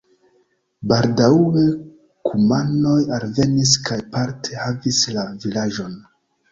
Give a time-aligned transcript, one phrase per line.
[0.91, 1.65] Baldaŭe
[2.31, 5.99] kumanoj alvenis kaj parte havis la vilaĝon.